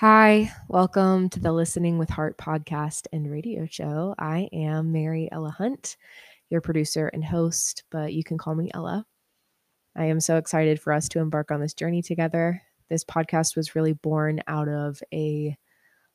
[0.00, 4.14] Hi, welcome to the Listening with Heart podcast and radio show.
[4.18, 5.96] I am Mary Ella Hunt,
[6.50, 9.06] your producer and host, but you can call me Ella.
[9.96, 12.60] I am so excited for us to embark on this journey together.
[12.90, 15.56] This podcast was really born out of a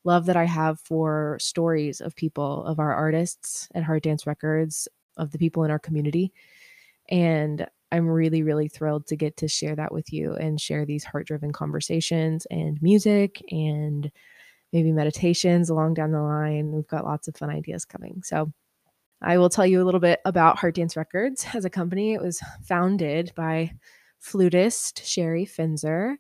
[0.04, 4.88] love that I have for stories of people, of our artists at Heart Dance Records,
[5.18, 6.34] of the people in our community.
[7.10, 11.04] And I'm really, really thrilled to get to share that with you and share these
[11.04, 14.12] heart driven conversations and music and
[14.72, 16.72] maybe meditations along down the line.
[16.72, 18.22] We've got lots of fun ideas coming.
[18.24, 18.52] So,
[19.22, 22.14] I will tell you a little bit about Heart Dance Records as a company.
[22.14, 23.74] It was founded by
[24.20, 26.16] flutist Sherry Finzer,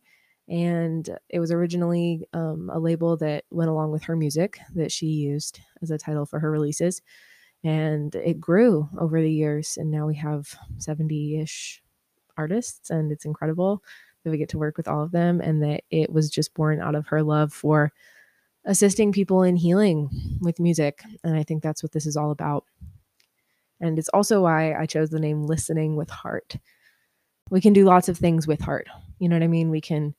[0.47, 5.07] and it was originally um, a label that went along with her music that she
[5.07, 7.01] used as a title for her releases
[7.63, 11.81] and it grew over the years and now we have 70-ish
[12.37, 13.83] artists and it's incredible
[14.23, 16.79] that we get to work with all of them and that it was just born
[16.81, 17.91] out of her love for
[18.65, 20.09] assisting people in healing
[20.41, 22.65] with music and i think that's what this is all about.
[23.79, 26.55] And it's also why i chose the name listening with heart.
[27.49, 28.87] We can do lots of things with heart
[29.19, 29.69] you know what i mean?
[29.69, 30.15] We can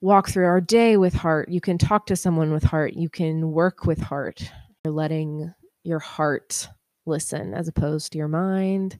[0.00, 3.50] walk through our day with heart you can talk to someone with heart you can
[3.52, 4.50] work with heart.
[4.84, 5.52] You're letting
[5.88, 6.68] your heart
[7.06, 8.98] listen as opposed to your mind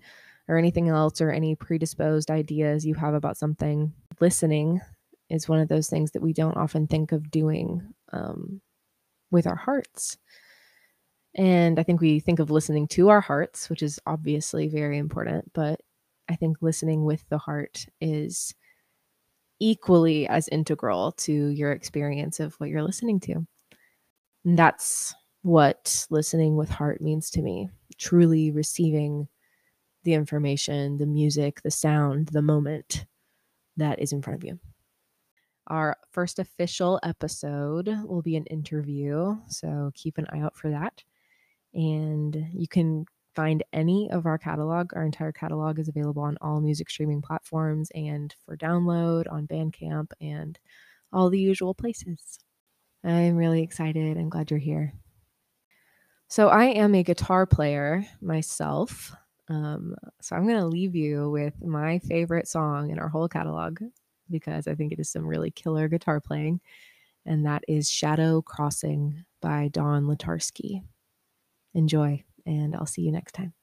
[0.48, 3.92] or anything else or any predisposed ideas you have about something.
[4.20, 4.80] Listening
[5.30, 8.60] is one of those things that we don't often think of doing um,
[9.30, 10.16] with our hearts.
[11.34, 15.52] And I think we think of listening to our hearts, which is obviously very important,
[15.52, 15.80] but
[16.28, 18.54] I think listening with the heart is
[19.60, 23.46] equally as integral to your experience of what you're listening to.
[24.44, 29.28] And that's what listening with heart means to me truly receiving
[30.04, 33.04] the information, the music, the sound, the moment
[33.76, 34.58] that is in front of you.
[35.66, 41.02] Our first official episode will be an interview, so keep an eye out for that.
[41.74, 43.04] And you can
[43.34, 44.94] find any of our catalog.
[44.94, 50.12] Our entire catalog is available on all music streaming platforms and for download on Bandcamp
[50.20, 50.58] and
[51.12, 52.38] all the usual places.
[53.04, 54.16] I'm really excited.
[54.16, 54.94] I'm glad you're here.
[56.28, 59.14] So I am a guitar player myself.
[59.48, 63.80] Um, so I'm going to leave you with my favorite song in our whole catalog
[64.30, 66.60] because I think it is some really killer guitar playing,
[67.24, 70.82] and that is Shadow Crossing by Don Latarski.
[71.72, 73.54] Enjoy, and I'll see you next time.